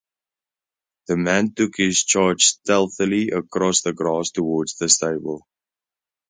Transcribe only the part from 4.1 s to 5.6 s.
towards the stable.